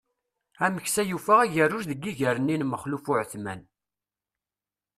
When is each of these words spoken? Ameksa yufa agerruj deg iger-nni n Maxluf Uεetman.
Ameksa 0.65 1.01
yufa 1.09 1.33
agerruj 1.43 1.83
deg 1.87 2.03
iger-nni 2.11 2.55
n 2.57 2.63
Maxluf 2.67 3.03
Uεetman. 3.11 3.61